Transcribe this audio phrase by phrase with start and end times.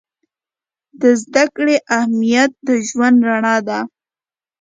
[1.01, 3.79] د زده کړې اهمیت د ژوند رڼا ده.